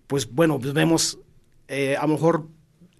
pues 0.08 0.30
bueno, 0.30 0.60
pues 0.60 0.74
vemos, 0.74 1.20
eh, 1.68 1.96
a 1.96 2.04
lo 2.04 2.14
mejor 2.14 2.48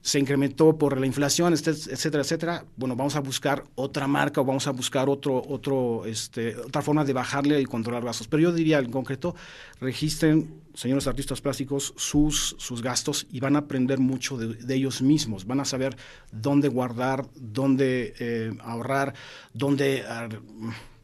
se 0.02 0.20
incrementó 0.20 0.78
por 0.78 1.00
la 1.00 1.06
inflación, 1.06 1.54
etcétera, 1.54 2.24
etcétera, 2.24 2.66
bueno, 2.76 2.96
vamos 2.96 3.16
a 3.16 3.20
buscar 3.20 3.64
otra 3.76 4.08
marca 4.08 4.42
o 4.42 4.46
vamos 4.46 4.66
a 4.68 4.72
buscar 4.72 5.10
otro, 5.10 5.44
otro, 5.48 6.06
este, 6.06 6.58
otra 6.58 6.82
forma 6.82 7.06
de 7.06 7.14
bajarle 7.14 7.62
y 7.62 7.66
controlar 7.66 8.04
gastos. 8.04 8.28
Pero 8.28 8.44
yo 8.44 8.52
diría 8.52 8.80
en 8.80 8.92
concreto, 8.92 9.36
registren, 9.80 10.62
señores 10.74 11.06
artistas 11.06 11.40
plásticos, 11.40 11.94
sus, 11.98 12.56
sus 12.58 12.82
gastos 12.82 13.28
y 13.32 13.40
van 13.40 13.56
a 13.56 13.60
aprender 13.60 14.00
mucho 14.00 14.38
de, 14.38 14.74
ellos 14.74 15.02
mismos. 15.04 15.46
Van 15.46 15.60
a 15.60 15.66
saber 15.66 15.96
dónde 16.32 16.68
guardar, 16.68 17.28
dónde 17.36 18.16
eh, 18.20 18.52
ahorrar, 18.64 19.14
dónde 19.54 20.04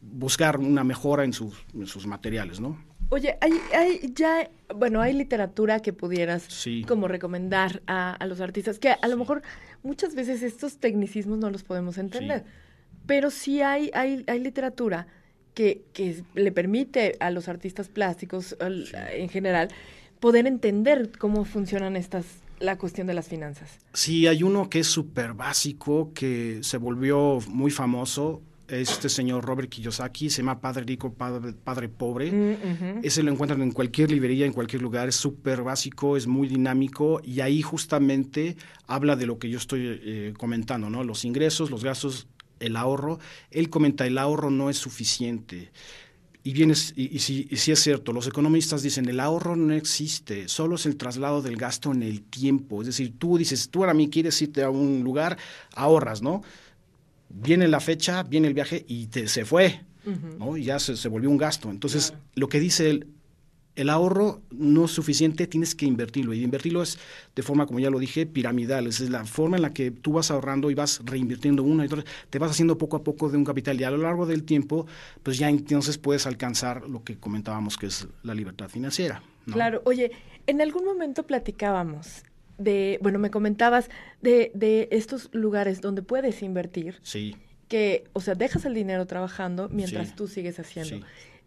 buscar 0.00 0.58
una 0.58 0.82
mejora 0.82 1.24
en 1.24 1.32
sus, 1.32 1.54
en 1.74 1.86
sus 1.86 2.06
materiales, 2.06 2.60
¿no? 2.60 2.87
Oye, 3.10 3.38
hay, 3.40 3.52
hay 3.74 4.12
ya, 4.14 4.50
bueno, 4.74 5.00
hay 5.00 5.14
literatura 5.14 5.80
que 5.80 5.92
pudieras 5.92 6.46
como 6.86 7.08
recomendar 7.08 7.82
a, 7.86 8.24
los 8.26 8.40
artistas, 8.40 8.78
que 8.78 8.90
a 8.90 9.08
lo 9.08 9.16
mejor 9.16 9.42
muchas 9.82 10.14
veces 10.14 10.42
estos 10.42 10.78
tecnicismos 10.78 11.38
no 11.38 11.50
los 11.50 11.62
podemos 11.62 11.96
entender, 11.96 12.44
pero 13.06 13.30
sí 13.30 13.62
hay, 13.62 13.90
hay, 13.94 14.24
hay 14.26 14.40
literatura 14.40 15.06
que, 15.54 15.84
que, 15.94 16.22
le 16.34 16.52
permite 16.52 17.16
a 17.20 17.30
los 17.30 17.48
artistas 17.48 17.88
plásticos 17.88 18.56
en 18.60 19.28
general 19.30 19.68
poder 20.20 20.46
entender 20.46 21.10
cómo 21.18 21.44
funcionan 21.44 21.96
estas 21.96 22.26
la 22.60 22.76
cuestión 22.76 23.06
de 23.06 23.14
las 23.14 23.28
finanzas. 23.28 23.78
Sí, 23.92 24.26
hay 24.26 24.42
uno 24.42 24.68
que 24.68 24.80
es 24.80 24.86
súper 24.86 25.32
básico, 25.32 26.12
que 26.12 26.58
se 26.62 26.76
volvió 26.76 27.38
muy 27.48 27.70
famoso, 27.70 28.42
este 28.68 29.08
señor 29.08 29.44
Robert 29.44 29.68
Kiyosaki, 29.68 30.30
se 30.30 30.38
llama 30.42 30.60
Padre 30.60 30.84
Rico, 30.84 31.12
Padre, 31.14 31.88
Pobre. 31.88 32.30
Mm, 32.30 33.00
Ese 33.02 33.22
lo 33.22 33.32
encuentran 33.32 33.62
en 33.62 33.72
cualquier 33.72 34.10
librería, 34.10 34.46
en 34.46 34.52
cualquier 34.52 34.82
lugar, 34.82 35.08
es 35.08 35.16
súper 35.16 35.62
básico, 35.62 36.16
es 36.16 36.26
muy 36.26 36.48
dinámico 36.48 37.20
y 37.24 37.40
ahí 37.40 37.62
justamente 37.62 38.56
habla 38.86 39.16
de 39.16 39.26
lo 39.26 39.38
que 39.38 39.48
yo 39.48 39.58
estoy 39.58 40.00
eh, 40.02 40.34
comentando, 40.36 40.90
¿no? 40.90 41.02
Los 41.04 41.24
ingresos, 41.24 41.70
los 41.70 41.82
gastos, 41.82 42.26
el 42.60 42.76
ahorro. 42.76 43.18
Él 43.50 43.70
comenta, 43.70 44.06
el 44.06 44.18
ahorro 44.18 44.50
no 44.50 44.70
es 44.70 44.76
suficiente. 44.78 45.70
y 46.44 46.62
y, 46.62 46.74
si, 47.18 47.46
y 47.50 47.56
si 47.56 47.72
es 47.72 47.78
cierto, 47.80 48.12
los 48.12 48.26
economistas 48.26 48.82
dicen 48.82 49.08
el 49.08 49.20
ahorro 49.20 49.54
no 49.56 49.74
existe, 49.74 50.48
solo 50.48 50.76
es 50.76 50.86
el 50.86 50.96
traslado 50.96 51.42
del 51.42 51.56
gasto 51.56 51.92
en 51.92 52.02
el 52.02 52.22
tiempo. 52.22 52.80
Es 52.80 52.86
decir, 52.86 53.12
tú 53.18 53.36
dices, 53.38 53.68
tú 53.70 53.80
ahora 53.80 53.92
mí 53.94 54.08
quieres 54.08 54.40
irte 54.40 54.62
a 54.62 54.70
un 54.70 55.02
lugar, 55.04 55.36
ahorras, 55.74 56.22
¿no? 56.22 56.42
Viene 57.28 57.68
la 57.68 57.80
fecha, 57.80 58.22
viene 58.22 58.48
el 58.48 58.54
viaje 58.54 58.84
y 58.88 59.06
te, 59.06 59.28
se 59.28 59.44
fue, 59.44 59.82
¿no? 60.38 60.56
Y 60.56 60.64
ya 60.64 60.78
se, 60.78 60.96
se, 60.96 61.08
volvió 61.08 61.28
un 61.30 61.36
gasto. 61.36 61.70
Entonces, 61.70 62.08
Claro. 62.10 62.24
lo 62.34 62.48
que 62.48 62.60
dice 62.60 62.90
él, 62.90 63.06
el 63.76 63.90
ahorro 63.90 64.42
no 64.50 64.86
es 64.86 64.90
suficiente, 64.90 65.46
tienes 65.46 65.74
que 65.76 65.86
invertirlo. 65.86 66.34
Y 66.34 66.42
invertirlo 66.42 66.82
es 66.82 66.98
de 67.36 67.42
forma, 67.42 67.66
como 67.66 67.78
ya 67.78 67.90
lo 67.90 67.98
dije, 68.00 68.26
piramidal. 68.26 68.88
Es 68.88 68.98
la 69.08 69.24
forma 69.24 69.56
en 69.56 69.62
la 69.62 69.72
que 69.72 69.92
tú 69.92 70.12
vas 70.14 70.32
ahorrando 70.32 70.70
y 70.70 70.74
vas 70.74 71.00
reinvirtiendo 71.04 71.62
una 71.62 71.84
y 71.84 71.86
otra. 71.86 72.02
Te 72.28 72.40
vas 72.40 72.50
haciendo 72.50 72.76
poco 72.76 72.96
a 72.96 73.04
poco 73.04 73.28
de 73.28 73.36
un 73.36 73.44
capital. 73.44 73.80
Y 73.80 73.84
a 73.84 73.90
lo 73.90 73.98
largo 73.98 74.26
del 74.26 74.42
tiempo, 74.42 74.86
pues 75.22 75.38
ya 75.38 75.48
entonces 75.48 75.96
puedes 75.96 76.26
alcanzar 76.26 76.88
lo 76.88 77.04
que 77.04 77.18
comentábamos 77.18 77.76
que 77.76 77.86
es 77.86 78.08
la 78.24 78.34
libertad 78.34 78.68
financiera. 78.68 79.22
¿no? 79.46 79.54
Claro, 79.54 79.82
oye, 79.84 80.10
en 80.48 80.60
algún 80.60 80.84
momento 80.84 81.22
platicábamos 81.24 82.24
de, 82.58 82.98
bueno, 83.02 83.18
me 83.18 83.30
comentabas 83.30 83.88
de, 84.20 84.50
de 84.54 84.88
estos 84.90 85.28
lugares 85.32 85.80
donde 85.80 86.02
puedes 86.02 86.42
invertir, 86.42 86.98
Sí, 87.02 87.36
que, 87.68 88.04
o 88.12 88.20
sea, 88.20 88.34
dejas 88.34 88.64
el 88.64 88.74
dinero 88.74 89.06
trabajando 89.06 89.68
mientras 89.70 90.08
Sí. 90.08 90.14
tú 90.16 90.28
sigues 90.28 90.58
haciendo. 90.58 90.96
sí. 90.98 91.02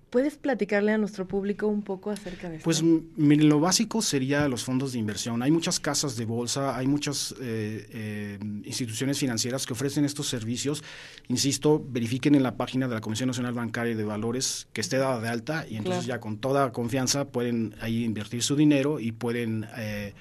¿Puedes 0.10 0.36
platicarle 0.36 0.91
a 0.91 0.98
nuestro 0.98 1.25
público 1.25 1.68
un 1.68 1.84
poco 1.84 2.12
acerca 2.12 2.50
de 2.50 2.58
esto? 2.58 2.65
Pues 2.65 2.84
miren, 2.84 3.48
lo 3.48 3.62
básico 3.62 4.01
sería 4.01 4.46
los 4.50 4.65
fondos 4.65 4.91
de 4.91 5.00
inversión. 5.00 5.41
Hay 5.41 5.51
muchas 5.51 5.80
casas 5.80 6.18
de 6.18 6.25
bolsa, 6.25 6.77
hay 6.77 6.86
muchas 6.86 7.34
eh, 7.39 7.88
eh, 7.94 8.38
instituciones 8.65 9.18
financieras 9.20 9.65
que 9.65 9.72
ofrecen 9.72 10.03
estos 10.03 10.27
servicios. 10.27 10.84
Insisto, 11.30 11.82
verifiquen 11.88 12.36
en 12.36 12.44
la 12.44 12.58
página 12.58 12.89
de 12.89 12.96
la 12.96 13.00
Comisión 13.00 13.27
Nacional 13.27 13.53
Bancaria 13.53 13.96
de 13.96 14.03
Valores 14.03 14.68
que 14.74 14.82
esté 14.82 14.98
dada 14.98 15.22
de 15.22 15.30
alta 15.30 15.65
y 15.70 15.77
entonces 15.77 16.03
Claro. 16.03 16.18
ya 16.18 16.20
con 16.20 16.39
toda 16.39 16.74
confianza 16.74 17.30
pueden 17.30 17.74
ahí 17.80 18.03
invertir 18.03 18.44
su 18.44 18.58
dinero 18.58 19.00
y 19.00 19.13
pueden, 19.13 19.65
eh, 19.77 20.13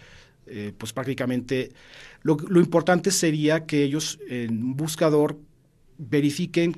eh, 0.47 0.73
pues 0.77 0.93
prácticamente, 0.93 1.73
lo, 2.23 2.37
lo 2.49 2.61
importante 2.61 3.11
sería 3.11 3.67
que 3.67 3.83
ellos 3.85 4.19
en 4.29 4.63
un 4.63 4.77
buscador 4.77 5.39
verifiquen 5.99 6.75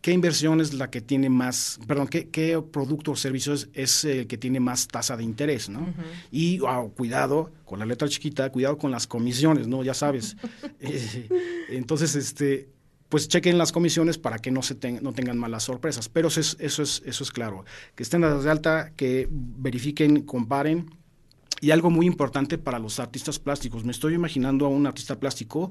qué 0.00 0.12
inversión 0.12 0.60
es 0.60 0.72
la 0.74 0.88
que 0.88 1.00
tiene 1.00 1.28
más, 1.28 1.80
perdón, 1.86 2.06
qué, 2.06 2.28
qué 2.28 2.62
producto 2.62 3.10
o 3.12 3.16
servicio 3.16 3.52
es, 3.54 3.68
es 3.74 4.04
el 4.04 4.26
que 4.28 4.38
tiene 4.38 4.60
más 4.60 4.86
tasa 4.86 5.16
de 5.16 5.24
interés, 5.24 5.68
¿no? 5.68 5.92
Y 6.30 6.60
cuidado 6.94 7.50
con 7.64 7.80
la 7.80 7.86
letra 7.86 8.06
chiquita, 8.08 8.50
cuidado 8.52 8.78
con 8.78 8.92
las 8.92 9.06
comisiones, 9.08 9.66
¿no? 9.66 9.82
Ya 9.82 9.94
sabes. 9.94 10.36
Eh, 10.80 11.28
entonces, 11.70 12.14
este, 12.14 12.68
pues 13.08 13.26
chequen 13.28 13.58
las 13.58 13.72
comisiones 13.72 14.16
para 14.18 14.38
que 14.38 14.50
no 14.52 14.62
se 14.62 14.74
ten- 14.76 15.00
no 15.02 15.12
tengan 15.12 15.38
malas 15.38 15.64
sorpresas. 15.64 16.08
Pero 16.08 16.28
eso 16.28 16.38
es, 16.40 16.56
eso 16.60 16.82
es, 16.84 17.02
eso 17.04 17.24
es 17.24 17.32
claro. 17.32 17.64
Que 17.96 18.04
estén 18.04 18.20
dadas 18.20 18.44
de 18.44 18.50
alta, 18.50 18.92
que 18.94 19.26
verifiquen, 19.30 20.22
comparen. 20.22 20.90
Y 21.60 21.70
algo 21.70 21.90
muy 21.90 22.06
importante 22.06 22.58
para 22.58 22.78
los 22.78 23.00
artistas 23.00 23.38
plásticos. 23.38 23.84
Me 23.84 23.92
estoy 23.92 24.14
imaginando 24.14 24.66
a 24.66 24.68
un 24.68 24.86
artista 24.86 25.18
plástico 25.18 25.70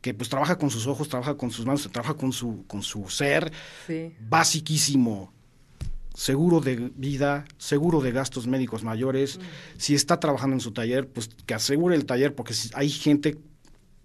que 0.00 0.14
pues 0.14 0.28
trabaja 0.28 0.58
con 0.58 0.70
sus 0.70 0.86
ojos, 0.86 1.08
trabaja 1.08 1.36
con 1.36 1.50
sus 1.50 1.66
manos, 1.66 1.88
trabaja 1.90 2.14
con 2.14 2.32
su, 2.32 2.64
con 2.66 2.82
su 2.82 3.08
ser, 3.08 3.52
Sí. 3.86 4.12
basiquísimo. 4.28 5.32
Seguro 6.14 6.60
de 6.60 6.92
vida, 6.94 7.44
seguro 7.58 8.00
de 8.00 8.12
gastos 8.12 8.46
médicos 8.46 8.84
mayores. 8.84 9.40
Si 9.76 9.94
está 9.96 10.20
trabajando 10.20 10.54
en 10.54 10.60
su 10.60 10.70
taller, 10.70 11.08
pues 11.08 11.28
que 11.46 11.54
asegure 11.54 11.96
el 11.96 12.06
taller, 12.06 12.34
porque 12.36 12.54
si 12.54 12.70
hay 12.74 12.88
gente, 12.88 13.36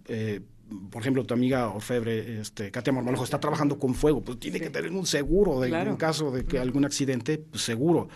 eh, 0.08 0.42
por 0.90 1.02
ejemplo, 1.04 1.24
tu 1.26 1.36
amiga 1.36 1.70
Orfebre, 1.70 2.42
este, 2.42 2.72
Katia 2.72 2.92
Marmolejo, 2.94 3.24
está 3.24 3.40
trabajando 3.40 3.78
con 3.78 3.94
fuego, 3.94 4.22
pues 4.24 4.40
tiene 4.40 4.58
Sí. 4.58 4.64
que 4.64 4.70
tener 4.72 4.92
un 4.92 5.06
seguro 5.06 5.60
de, 5.60 5.68
Claro. 5.70 5.92
en 5.92 5.98
caso 5.98 6.32
de 6.32 6.46
que 6.46 6.58
algún 6.58 6.84
accidente, 6.86 7.38
pues 7.38 7.62
seguro, 7.64 8.10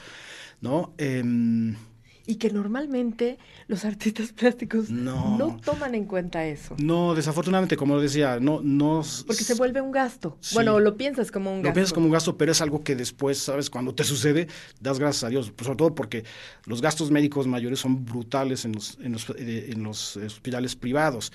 ¿no? 0.61 0.95
Em, 0.97 1.75
Y 2.25 2.35
que 2.35 2.49
normalmente 2.51 3.37
los 3.67 3.83
artistas 3.85 4.31
plásticos 4.31 4.89
No. 4.89 5.37
no 5.37 5.57
toman 5.63 5.93
en 5.93 6.05
cuenta 6.05 6.45
eso. 6.45 6.75
no, 6.79 7.13
desafortunadamente, 7.15 7.75
como 7.75 7.99
decía, 7.99 8.39
no, 8.39 8.61
no. 8.63 9.03
Porque 9.27 9.43
se 9.43 9.55
vuelve 9.55 9.81
un 9.81 9.91
gasto. 9.91 10.37
Sí. 10.39 10.55
Bueno, 10.55 10.79
lo 10.79 10.95
piensas 10.95 11.31
como 11.31 11.51
un 11.51 11.57
Lo 11.57 11.63
gasto. 11.63 11.73
piensas 11.73 11.93
como 11.93 12.05
un 12.05 12.11
gasto, 12.13 12.37
pero 12.37 12.53
es 12.53 12.61
algo 12.61 12.81
que 12.83 12.95
después, 12.95 13.39
¿sabes? 13.39 13.69
Cuando 13.69 13.93
te 13.93 14.03
sucede, 14.05 14.47
das 14.79 14.99
gracias 14.99 15.25
a 15.25 15.29
Dios. 15.29 15.51
Pues, 15.51 15.65
sobre 15.65 15.77
todo 15.77 15.95
porque 15.95 16.23
los 16.65 16.81
gastos 16.81 17.11
médicos 17.11 17.45
mayores 17.45 17.79
son 17.79 18.05
brutales 18.05 18.63
en 18.63 18.71
los, 18.71 18.97
en 19.01 19.11
los, 19.11 19.29
eh, 19.37 19.71
en 19.73 19.83
los 19.83 20.15
hospitales 20.17 20.75
privados. 20.77 21.33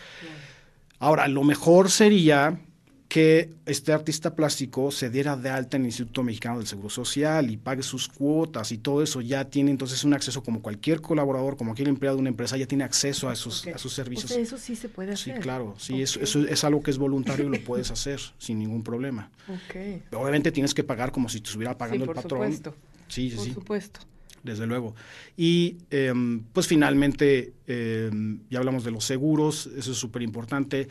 Ahora, 1.00 1.28
lo 1.28 1.45
mejor 1.45 1.90
sería 1.90 2.61
que 3.09 3.55
este 3.65 3.95
artista 3.95 4.35
plástico 4.37 4.91
se 4.91 5.09
diera 5.09 5.35
de 5.35 5.49
alta 5.49 5.79
en 5.79 5.85
el 5.85 5.87
Instituto 5.88 6.23
Mexicano 6.23 6.59
del 6.59 6.67
Seguro 6.67 6.91
Social 6.91 7.50
y 7.50 7.57
pague 7.57 7.83
sus 7.83 8.07
cuotas 8.07 8.71
y 8.71 8.77
todo 8.77 9.03
eso. 9.03 9.23
Ya 9.23 9.47
tiene 9.47 9.71
entonces 9.71 10.05
un 10.05 10.12
acceso 10.12 10.43
como 10.43 10.61
cualquier 10.61 11.00
colaborador, 11.00 11.57
como 11.57 11.71
cualquier 11.71 11.88
empleado 11.88 12.17
de 12.19 12.21
una 12.21 12.29
empresa, 12.29 12.59
ya 12.59 12.67
tiene 12.67 12.85
acceso 12.85 13.31
a 13.31 13.33
esos, 13.33 13.67
Ok. 13.67 13.75
a 13.75 13.79
sus 13.79 13.93
O 13.93 13.95
servicios. 13.97 14.31
sea, 14.31 14.38
eso 14.41 14.59
sí 14.59 14.77
se 14.77 14.91
puede 14.91 15.17
Sí, 15.17 15.31
hacer. 15.31 15.43
claro, 15.43 15.75
sí, 15.79 16.03
eso, 16.03 16.21
es 16.21 16.65
algo 16.65 16.83
que 16.83 16.91
es 16.91 16.99
voluntario 16.99 17.47
y 17.47 17.57
lo 17.59 17.65
puedes 17.65 17.91
hacer 17.91 18.21
sin 18.38 18.59
ningún 18.59 18.83
problema. 18.85 19.31
Ok. 19.49 20.03
Obviamente 20.15 20.53
tienes 20.53 20.75
que 20.75 20.85
pagar 20.85 21.11
como 21.11 21.31
si 21.31 21.41
te 21.41 21.47
estuviera 21.49 21.79
pagando 21.79 22.05
sí, 22.05 22.11
el 22.11 22.15
por 22.15 22.17
patrón. 22.23 22.41
supuesto. 22.53 22.75
Sí, 23.09 23.31
sí, 23.31 23.37
Por 23.37 23.45
sí, 23.47 23.53
supuesto. 23.55 24.00
desde 24.43 24.67
luego. 24.67 24.95
Y 25.35 25.79
em, 25.91 26.43
pues 26.53 26.67
finalmente, 26.67 27.55
em, 27.67 28.41
ya 28.50 28.59
hablamos 28.59 28.85
de 28.85 28.91
los 28.91 29.03
seguros, 29.07 29.67
eso 29.79 29.93
es 29.93 29.97
súper 29.97 30.21
importante. 30.21 30.88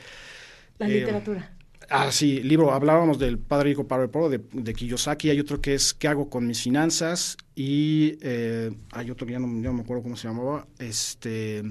La 0.79 0.88
Eh, 0.89 1.00
literatura. 1.01 1.53
Ah, 1.89 2.12
sí, 2.12 2.41
libro, 2.44 2.74
hablábamos 2.74 3.17
del 3.17 3.39
Padre 3.39 3.70
Rico, 3.70 3.88
Padre 3.88 4.10
Pobre 4.10 4.39
de, 4.39 4.44
de 4.51 4.74
Kiyosaki, 4.74 5.29
hay 5.29 5.39
otro 5.39 5.62
que 5.62 5.74
es 5.74 5.94
¿Qué 5.94 6.10
hago 6.10 6.29
con 6.29 6.46
mis 6.46 6.62
finanzas? 6.62 7.38
Y 7.56 8.17
eh, 8.22 8.72
hay 8.91 9.10
otro 9.10 9.25
que 9.25 9.34
ya 9.34 9.39
no, 9.39 9.48
ya 9.62 9.70
no 9.70 9.74
me 9.74 9.82
acuerdo 9.84 10.03
cómo 10.03 10.17
se 10.17 10.27
llamaba, 10.27 10.67
este... 10.79 11.63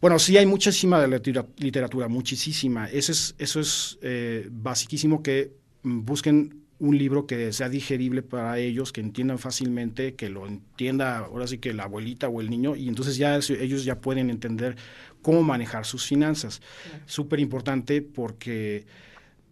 Bueno, 0.00 0.18
sí 0.18 0.36
hay 0.36 0.44
muchísima 0.44 1.00
de 1.00 1.08
litera- 1.08 1.46
literatura, 1.56 2.08
muchísima. 2.08 2.86
Eso 2.90 3.10
es, 3.10 3.34
eso 3.38 3.58
es 3.58 3.98
eh, 4.02 4.48
basiquísimo 4.52 5.22
que 5.22 5.52
busquen 5.82 6.62
un 6.78 6.98
libro 6.98 7.26
que 7.26 7.52
sea 7.54 7.70
digerible 7.70 8.20
para 8.22 8.58
ellos, 8.58 8.92
que 8.92 9.00
entiendan 9.00 9.38
fácilmente, 9.38 10.14
que 10.14 10.28
lo 10.28 10.46
entienda 10.46 11.18
ahora 11.18 11.46
sí 11.46 11.56
que 11.56 11.72
la 11.72 11.84
abuelita 11.84 12.28
o 12.28 12.42
el 12.42 12.50
niño, 12.50 12.76
y 12.76 12.88
entonces 12.88 13.16
ya 13.16 13.36
ellos 13.36 13.84
ya 13.84 14.00
pueden 14.00 14.28
entender 14.28 14.76
cómo 15.22 15.42
manejar 15.42 15.86
sus 15.86 16.04
finanzas. 16.04 16.60
Súper 17.06 17.40
importante 17.40 18.02
porque, 18.02 18.84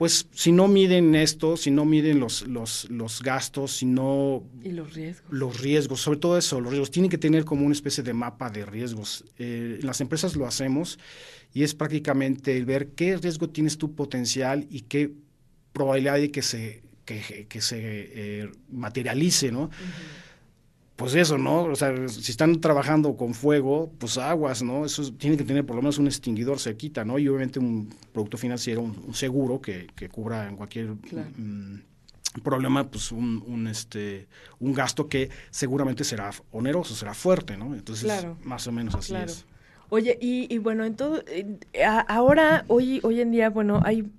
pues, 0.02 0.26
si 0.32 0.50
no 0.50 0.66
miden 0.66 1.14
esto, 1.14 1.56
si 1.56 1.70
no 1.70 1.84
miden 1.84 2.18
los, 2.18 2.44
los, 2.48 2.90
los 2.90 3.22
gastos, 3.22 3.76
si 3.76 3.86
no 3.86 4.42
Y 4.64 4.72
los 4.72 4.94
riesgos. 4.94 5.32
los 5.32 5.60
riesgos, 5.60 6.00
sobre 6.00 6.18
todo 6.18 6.36
eso, 6.36 6.60
los 6.60 6.72
riesgos, 6.72 6.90
tienen 6.90 7.08
que 7.08 7.18
tener 7.18 7.44
como 7.44 7.64
una 7.64 7.72
especie 7.72 8.02
de 8.02 8.12
mapa 8.12 8.50
de 8.50 8.66
riesgos. 8.66 9.24
Eh, 9.38 9.78
en 9.80 9.86
las 9.86 10.00
empresas 10.00 10.34
lo 10.34 10.44
hacemos 10.44 10.98
y 11.54 11.62
es 11.62 11.76
prácticamente 11.76 12.56
el 12.56 12.64
ver 12.64 12.88
qué 12.96 13.16
riesgo 13.16 13.48
tienes 13.48 13.78
tu 13.78 13.94
potencial 13.94 14.66
y 14.70 14.80
qué 14.80 15.12
probabilidad 15.72 16.14
hay 16.14 16.30
que 16.30 16.42
se, 16.42 16.82
que, 17.04 17.46
que 17.48 17.60
se 17.60 17.78
eh, 17.80 18.50
materialice, 18.72 19.52
¿no? 19.52 19.70
Pues 21.02 21.14
eso, 21.16 21.36
¿no? 21.38 21.64
O 21.64 21.74
sea, 21.76 21.92
si 22.08 22.30
están 22.30 22.60
trabajando 22.60 23.16
con 23.16 23.34
fuego, 23.34 23.92
pues 23.98 24.18
aguas, 24.18 24.62
¿no? 24.62 24.84
Eso 24.86 25.12
tiene 25.14 25.36
que 25.36 25.44
tener 25.44 25.66
por 25.66 25.76
lo 25.76 25.82
menos 25.82 25.98
un 25.98 26.06
extinguidor 26.06 26.58
cerquita, 26.60 27.04
¿no? 27.04 27.18
Y 27.18 27.28
obviamente 27.28 27.58
un 27.58 27.90
producto 28.12 28.36
financiero, 28.38 28.80
un, 28.82 29.02
un 29.06 29.14
seguro 29.14 29.60
que, 29.60 29.88
que 29.96 30.08
cubra 30.08 30.48
en 30.48 30.56
cualquier 30.56 30.94
Claro. 31.08 31.28
mm, 31.36 32.40
problema, 32.42 32.90
pues 32.90 33.12
un, 33.12 33.42
un, 33.46 33.66
este, 33.66 34.28
un 34.60 34.72
gasto 34.72 35.08
que 35.08 35.28
seguramente 35.50 36.04
será 36.04 36.30
oneroso, 36.50 36.94
será 36.94 37.14
fuerte, 37.14 37.56
¿no? 37.56 37.74
Entonces, 37.74 38.04
Claro. 38.04 38.36
más 38.42 38.66
o 38.66 38.72
menos 38.72 38.94
así 38.94 39.12
Claro. 39.12 39.30
es. 39.32 39.44
Oye, 39.90 40.16
y, 40.20 40.46
y 40.54 40.58
bueno, 40.58 40.84
en 40.84 40.96
todo, 40.96 41.22
a- 41.84 42.00
ahora, 42.00 42.64
hoy, 42.68 43.00
hoy 43.02 43.20
en 43.20 43.30
día, 43.30 43.50
bueno, 43.50 43.80
hay 43.84 44.10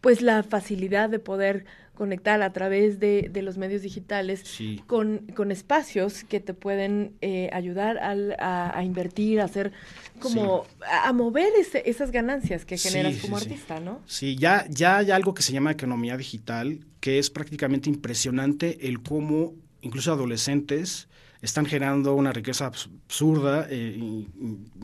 pues 0.00 0.22
la 0.22 0.42
facilidad 0.42 1.08
de 1.10 1.18
poder 1.18 1.64
conectar 1.96 2.40
a 2.42 2.52
través 2.52 3.00
de, 3.00 3.28
de 3.32 3.42
los 3.42 3.58
medios 3.58 3.82
digitales 3.82 4.40
Sí. 4.44 4.80
con, 4.86 5.26
con 5.34 5.50
espacios 5.50 6.22
que 6.22 6.38
te 6.38 6.54
pueden 6.54 7.14
eh, 7.22 7.50
ayudar 7.52 7.98
al- 7.98 8.36
a, 8.38 8.78
a 8.78 8.84
invertir, 8.84 9.40
a 9.40 9.44
hacer 9.44 9.72
como, 10.20 10.64
a, 10.88 11.08
a 11.08 11.12
mover 11.12 11.48
ese- 11.58 11.82
esas 11.86 12.12
ganancias 12.12 12.64
que 12.64 12.76
generas 12.78 13.14
sí, 13.14 13.20
como 13.22 13.36
artista, 13.38 13.80
¿no? 13.80 14.00
Sí, 14.06 14.36
ya, 14.36 14.64
ya 14.68 14.98
hay 14.98 15.10
algo 15.10 15.34
que 15.34 15.42
se 15.42 15.52
llama 15.52 15.72
economía 15.72 16.16
digital, 16.16 16.80
que 17.00 17.18
es 17.18 17.30
prácticamente 17.30 17.90
impresionante 17.90 18.86
el 18.88 19.02
cómo 19.02 19.54
incluso 19.80 20.12
adolescentes 20.12 21.08
están 21.42 21.66
generando 21.66 22.14
una 22.14 22.32
riqueza 22.32 22.70
abs- 22.70 22.88
absurda, 23.06 23.66
eh, 23.70 23.98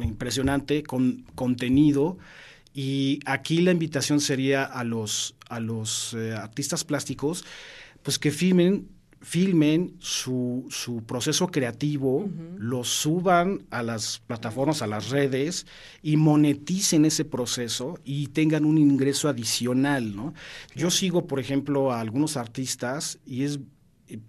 impresionante, 0.00 0.82
con 0.82 1.24
contenido. 1.34 2.18
Y 2.74 3.20
aquí 3.26 3.60
la 3.60 3.72
invitación 3.72 4.20
sería 4.20 4.64
a 4.64 4.84
los, 4.84 5.34
a 5.48 5.60
los 5.60 6.14
eh, 6.14 6.32
artistas 6.32 6.84
plásticos, 6.84 7.44
pues 8.02 8.18
que 8.18 8.30
filmen, 8.30 8.88
filmen 9.20 9.94
su, 9.98 10.66
su 10.70 11.02
proceso 11.04 11.48
creativo, 11.48 12.30
lo 12.56 12.82
suban 12.82 13.66
a 13.70 13.82
las 13.82 14.20
plataformas, 14.26 14.80
a 14.80 14.86
las 14.86 15.10
redes 15.10 15.66
y 16.02 16.16
moneticen 16.16 17.04
ese 17.04 17.24
proceso 17.24 17.98
y 18.04 18.28
tengan 18.28 18.64
un 18.64 18.78
ingreso 18.78 19.28
adicional, 19.28 20.16
¿no? 20.16 20.32
Yo 20.74 20.90
sigo, 20.90 21.26
por 21.26 21.40
ejemplo, 21.40 21.92
a 21.92 22.00
algunos 22.00 22.36
artistas 22.36 23.18
y 23.26 23.44
es 23.44 23.60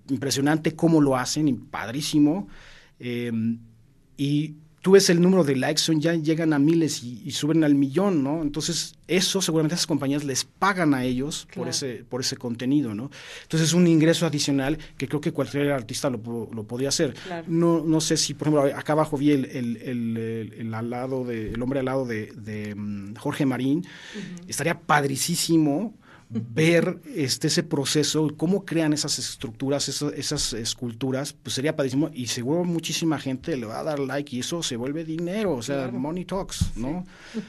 impresionante 0.10 0.76
cómo 0.76 1.02
lo 1.02 1.16
hacen, 1.16 1.66
padrísimo. 1.66 2.48
Eh, 3.00 3.32
y 4.18 4.56
tú 4.84 4.92
ves 4.92 5.10
el 5.10 5.22
número 5.22 5.46
de 5.46 5.56
likes, 5.56 5.82
son, 5.82 6.02
ya 6.02 6.14
llegan 6.14 6.52
a 6.52 6.60
miles 6.60 7.04
y, 7.04 7.32
suben 7.32 7.64
al 7.64 7.74
millón, 7.74 8.22
¿no? 8.22 8.42
Entonces, 8.42 8.96
eso 9.08 9.42
seguramente 9.42 9.76
esas 9.76 9.88
compañías 9.88 10.26
les 10.26 10.44
pagan 10.44 10.94
a 10.94 11.06
ellos 11.06 11.48
por, 11.56 11.70
ese, 11.70 12.04
por 12.08 12.20
ese 12.20 12.36
contenido, 12.36 12.94
¿no? 12.94 13.10
Entonces, 13.44 13.70
es 13.70 13.74
un 13.74 13.88
ingreso 13.88 14.26
adicional 14.26 14.78
que 14.98 15.08
creo 15.08 15.22
que 15.22 15.32
cualquier 15.32 15.72
artista 15.72 16.10
lo, 16.10 16.20
lo 16.54 16.64
podría 16.66 16.90
hacer. 16.90 17.16
No, 17.48 17.82
no 17.82 18.02
sé 18.02 18.18
si, 18.18 18.34
por 18.34 18.50
ejemplo, 18.50 18.78
acá 18.78 18.92
abajo 18.92 19.18
vi 19.18 19.32
el, 19.32 19.46
el, 19.46 19.78
el, 19.78 20.54
el 20.58 20.74
al 20.74 20.90
lado 20.90 21.24
de, 21.24 21.54
el 21.54 21.62
hombre 21.62 21.80
al 21.80 21.86
lado 21.86 22.06
de, 22.06 22.34
de 22.36 22.76
mm, 22.76 23.16
Jorge 23.16 23.46
Marín. 23.46 23.88
Estaría 24.50 24.82
padricísimo 24.82 25.96
ver 26.34 27.00
este, 27.16 27.48
ese 27.48 27.64
proceso, 27.64 28.28
cómo 28.36 28.66
crean 28.66 28.94
esas 28.94 29.20
estructuras, 29.20 29.88
esas, 29.90 30.54
esculturas, 30.54 31.34
pues 31.34 31.56
sería 31.56 31.76
padrísimo 31.76 32.10
y 32.14 32.28
seguro 32.28 32.64
muchísima 32.64 33.20
gente 33.20 33.56
le 33.58 33.66
va 33.66 33.80
a 33.80 33.84
dar 33.84 34.00
like 34.00 34.36
y 34.36 34.40
eso 34.40 34.64
se 34.64 34.76
vuelve 34.76 35.06
dinero, 35.06 35.54
o 35.54 35.62
sea, 35.62 35.90
money 35.92 36.26
talks, 36.26 36.72
¿no? 36.76 37.06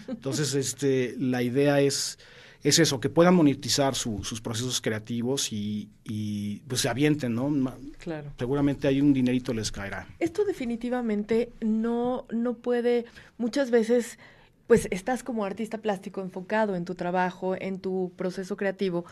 Entonces, 0.09 0.55
este, 0.55 1.15
la 1.19 1.43
idea 1.43 1.81
es, 1.81 2.19
es 2.63 2.79
eso, 2.79 3.01
que 3.01 3.09
puedan 3.09 3.35
monetizar 3.35 3.95
sus 3.95 4.41
procesos 4.41 4.81
creativos 4.81 5.53
y, 5.53 5.91
y, 6.05 6.61
pues 6.61 6.83
se 6.83 6.89
avienten, 6.89 7.35
¿no? 7.35 7.53
Claro. 7.99 8.33
Seguramente 8.39 8.89
hay 8.89 9.01
un 9.01 9.13
dinerito 9.13 9.55
les 9.55 9.73
caerá. 9.73 10.07
Esto 10.19 10.45
definitivamente 10.45 11.53
no, 11.61 12.27
no 12.31 12.55
puede, 12.55 13.07
muchas 13.39 13.71
veces 13.71 14.19
pues 14.67 14.89
estás 14.91 15.23
como 15.23 15.45
artista 15.45 15.79
plástico 15.79 16.21
enfocado 16.21 16.77
en 16.77 16.85
tu 16.85 16.95
trabajo, 16.95 17.55
en 17.59 17.79
tu 17.79 18.13
proceso 18.17 18.57
creativo, 18.57 19.05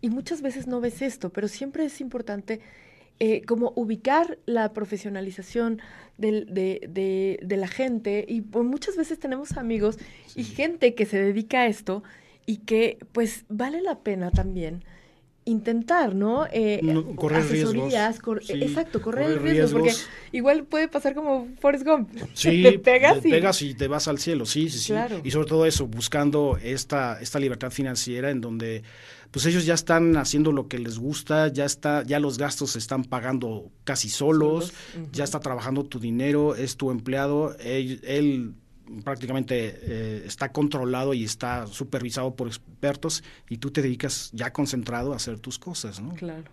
y 0.00 0.10
muchas 0.10 0.42
veces 0.42 0.66
no 0.66 0.80
ves 0.80 1.02
esto, 1.02 1.30
pero 1.30 1.48
siempre 1.48 1.84
es 1.84 2.00
importante 2.00 2.60
eh, 3.20 3.42
como 3.42 3.72
ubicar 3.76 4.38
la 4.46 4.72
profesionalización 4.72 5.80
de, 6.18 6.44
de, 6.44 7.38
de, 7.40 7.56
la 7.56 7.68
gente, 7.68 8.24
y 8.28 8.40
pues, 8.40 8.64
muchas 8.64 8.96
veces 8.96 9.18
tenemos 9.18 9.56
amigos 9.56 9.98
y 10.34 10.44
gente 10.44 10.94
que 10.94 11.06
se 11.06 11.20
dedica 11.20 11.60
a 11.60 11.66
esto 11.66 12.02
y 12.46 12.58
que 12.58 12.98
pues 13.12 13.44
vale 13.48 13.80
la 13.80 14.00
pena 14.00 14.30
también 14.30 14.84
intentar, 15.44 16.14
¿no? 16.14 16.46
Eh, 16.52 16.80
correr 17.16 17.44
riesgos. 17.48 17.92
exacto, 18.48 19.02
correr, 19.02 19.42
riesgos, 19.42 19.72
porque 19.72 19.92
igual 20.32 20.64
puede 20.64 20.88
pasar 20.88 21.14
como 21.14 21.48
Forrest 21.60 21.84
Gump. 21.84 22.10
Sí, 22.34 22.62
te 22.62 22.78
pegas, 22.78 23.20
te 23.20 23.28
y... 23.28 23.30
pegas 23.30 23.62
y 23.62 23.74
te 23.74 23.88
vas 23.88 24.08
al 24.08 24.18
cielo, 24.18 24.46
sí, 24.46 24.68
sí, 24.68 24.78
sí. 24.78 24.94
Y 25.24 25.30
sobre 25.30 25.46
todo 25.46 25.66
eso, 25.66 25.86
buscando 25.86 26.58
esta, 26.62 27.20
esta 27.20 27.38
libertad 27.38 27.70
financiera 27.70 28.30
en 28.30 28.40
donde 28.40 28.82
pues 29.30 29.46
ellos 29.46 29.64
ya 29.64 29.74
están 29.74 30.16
haciendo 30.18 30.52
lo 30.52 30.68
que 30.68 30.78
les 30.78 30.98
gusta, 30.98 31.48
ya 31.48 31.64
está, 31.64 32.02
ya 32.04 32.20
los 32.20 32.36
gastos 32.36 32.72
se 32.72 32.78
están 32.78 33.04
pagando 33.04 33.70
casi 33.84 34.10
solos, 34.10 34.74
ya 35.10 35.24
está 35.24 35.40
trabajando 35.40 35.84
tu 35.84 35.98
dinero, 35.98 36.54
es 36.54 36.76
tu 36.76 36.90
empleado, 36.90 37.56
él 37.58 38.54
prácticamente 39.04 39.78
eh, 39.82 40.22
está 40.26 40.52
controlado 40.52 41.14
y 41.14 41.24
está 41.24 41.66
supervisado 41.66 42.34
por 42.34 42.48
expertos 42.48 43.22
y 43.48 43.58
tú 43.58 43.70
te 43.70 43.82
dedicas 43.82 44.30
ya 44.32 44.52
concentrado 44.52 45.12
a 45.12 45.16
hacer 45.16 45.38
tus 45.38 45.58
cosas, 45.58 46.00
¿no? 46.00 46.14
Claro. 46.14 46.50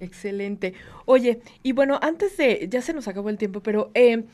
Excelente. 0.00 0.74
Oye, 1.04 1.40
y 1.62 1.72
bueno, 1.72 1.98
antes 2.02 2.36
de, 2.36 2.68
ya 2.70 2.82
se 2.82 2.92
nos 2.92 3.08
acabó 3.08 3.30
el 3.30 3.38
tiempo, 3.38 3.62
pero 3.62 3.90
eh, 3.94 4.24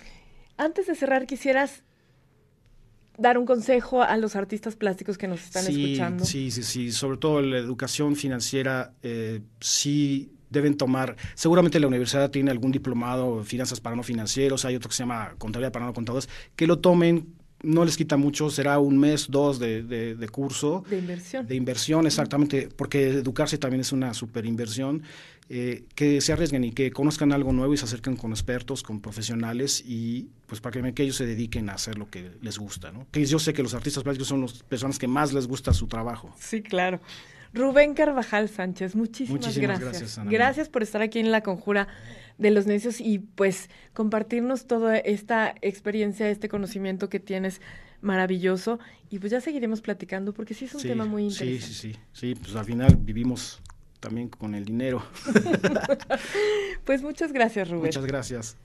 antes 0.56 0.86
de 0.86 0.94
cerrar, 0.94 1.26
quisieras 1.26 1.82
dar 3.18 3.36
un 3.36 3.44
consejo 3.44 4.02
a 4.02 4.16
los 4.16 4.34
artistas 4.34 4.76
plásticos 4.76 5.18
que 5.18 5.28
nos 5.28 5.42
están 5.44 5.66
escuchando. 5.66 6.24
Sí, 6.24 6.50
sí, 6.50 6.62
sí, 6.62 6.90
sobre 6.92 7.18
todo 7.18 7.42
la 7.42 7.58
educación 7.58 8.16
financiera, 8.16 8.94
eh, 9.02 9.42
sí 9.60 10.32
deben 10.50 10.76
tomar, 10.76 11.16
seguramente 11.34 11.80
la 11.80 11.86
universidad 11.86 12.30
tiene 12.30 12.50
algún 12.50 12.72
diplomado, 12.72 13.42
finanzas 13.44 13.80
para 13.80 13.96
no 13.96 14.02
financieros, 14.02 14.64
hay 14.64 14.76
otro 14.76 14.88
que 14.88 14.96
se 14.96 15.02
llama 15.02 15.34
contabilidad 15.38 15.72
para 15.72 15.86
no 15.86 15.94
contadores, 15.94 16.28
que 16.56 16.66
lo 16.66 16.78
tomen 16.78 17.40
no 17.62 17.84
les 17.84 17.96
quita 17.96 18.16
mucho, 18.16 18.50
será 18.50 18.78
un 18.78 18.98
mes, 18.98 19.26
dos 19.28 19.58
de, 19.58 19.82
de, 19.82 20.28
curso. 20.28 20.84
De 20.88 20.98
inversión. 20.98 21.46
De 21.46 21.54
inversión, 21.54 22.06
exactamente, 22.06 22.68
porque 22.74 23.08
educarse 23.08 23.58
también 23.58 23.82
es 23.82 23.92
una 23.92 24.14
super 24.14 24.46
inversión. 24.46 25.02
Eh, 25.52 25.82
que 25.96 26.20
se 26.20 26.32
arriesguen 26.32 26.62
y 26.62 26.70
que 26.70 26.92
conozcan 26.92 27.32
algo 27.32 27.52
nuevo 27.52 27.74
y 27.74 27.76
se 27.76 27.84
acerquen 27.84 28.14
con 28.14 28.30
expertos, 28.30 28.84
con 28.84 29.00
profesionales 29.00 29.82
y 29.84 30.28
pues 30.46 30.60
para 30.60 30.80
que, 30.80 30.94
que 30.94 31.02
ellos 31.02 31.16
se 31.16 31.26
dediquen 31.26 31.68
a 31.70 31.72
hacer 31.72 31.98
lo 31.98 32.08
que 32.08 32.30
les 32.40 32.56
gusta. 32.56 32.92
¿no? 32.92 33.08
Que 33.10 33.24
yo 33.24 33.40
sé 33.40 33.52
que 33.52 33.60
los 33.60 33.74
artistas 33.74 34.04
plásticos 34.04 34.28
son 34.28 34.42
las 34.42 34.62
personas 34.62 34.96
que 35.00 35.08
más 35.08 35.32
les 35.32 35.48
gusta 35.48 35.74
su 35.74 35.88
trabajo. 35.88 36.32
Sí, 36.38 36.62
claro. 36.62 37.00
Rubén 37.52 37.94
Carvajal 37.94 38.48
Sánchez, 38.48 38.94
muchísimas, 38.94 39.56
gracias. 39.58 40.20
Gracias, 40.24 40.68
por 40.68 40.82
estar 40.82 41.02
aquí 41.02 41.18
en 41.18 41.32
La 41.32 41.42
Conjura 41.42 41.88
de 42.38 42.50
los 42.50 42.66
Necios 42.66 43.00
y 43.00 43.18
pues 43.18 43.68
compartirnos 43.92 44.66
toda 44.66 44.96
esta 44.96 45.54
experiencia, 45.60 46.30
este 46.30 46.48
conocimiento 46.48 47.08
que 47.08 47.20
tienes 47.20 47.60
maravilloso. 48.00 48.78
Y 49.10 49.18
pues 49.18 49.32
ya 49.32 49.40
seguiremos 49.40 49.80
platicando 49.80 50.32
porque 50.32 50.54
sí 50.54 50.66
es 50.66 50.74
un 50.74 50.82
tema 50.82 51.04
muy 51.04 51.24
interesante. 51.24 51.60
Sí, 51.60 51.74
sí, 51.74 51.92
sí. 51.92 51.98
Sí, 52.12 52.34
pues 52.34 52.54
al 52.54 52.64
final 52.64 52.96
vivimos 52.96 53.60
también 53.98 54.28
con 54.28 54.54
el 54.54 54.64
dinero. 54.64 55.02
pues 56.84 57.02
muchas 57.02 57.32
gracias, 57.32 57.68
Rubén. 57.68 57.86
Muchas 57.86 58.06
gracias. 58.06 58.56